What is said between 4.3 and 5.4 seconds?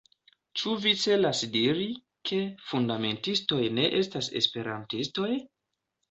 Esperantistoj?